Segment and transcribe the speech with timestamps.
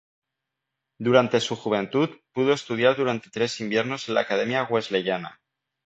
[0.99, 5.39] Durante su juventud pudo estudiar durante tres inviernos en la Academia Wesleyana.